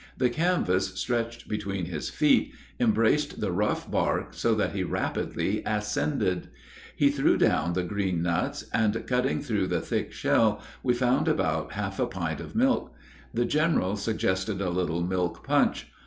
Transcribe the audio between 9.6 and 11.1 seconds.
the thick shell, we